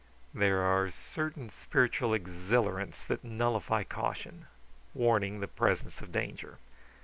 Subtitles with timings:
[0.33, 4.47] There are certain spiritual exhilarants that nullify caution,
[4.95, 6.57] warning the presence of danger.